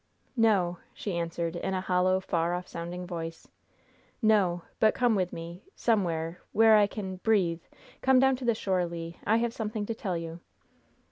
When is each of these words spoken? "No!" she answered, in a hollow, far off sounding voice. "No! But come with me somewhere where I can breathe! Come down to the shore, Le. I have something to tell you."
"No!" 0.35 0.79
she 0.95 1.13
answered, 1.15 1.55
in 1.55 1.75
a 1.75 1.81
hollow, 1.81 2.19
far 2.19 2.55
off 2.55 2.67
sounding 2.67 3.05
voice. 3.05 3.47
"No! 4.19 4.63
But 4.79 4.95
come 4.95 5.13
with 5.13 5.31
me 5.31 5.61
somewhere 5.75 6.41
where 6.53 6.75
I 6.75 6.87
can 6.87 7.17
breathe! 7.17 7.61
Come 8.01 8.17
down 8.17 8.35
to 8.37 8.45
the 8.45 8.55
shore, 8.55 8.87
Le. 8.87 9.11
I 9.27 9.37
have 9.37 9.53
something 9.53 9.85
to 9.85 9.93
tell 9.93 10.17
you." 10.17 10.39